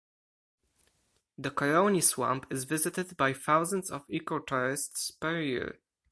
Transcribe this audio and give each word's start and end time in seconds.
The 1.37 1.51
Caroni 1.51 2.01
Swamp 2.01 2.47
is 2.51 2.63
visited 2.63 3.15
by 3.17 3.33
thousands 3.33 3.91
of 3.91 4.03
eco-tourists 4.09 5.11
per 5.11 5.39
year. 5.39 5.77